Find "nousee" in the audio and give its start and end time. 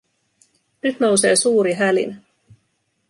0.99-1.35